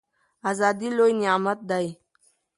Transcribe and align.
ازادي 0.49 0.89
لوی 0.97 1.13
نعمت 1.21 1.59
دی. 1.69 1.87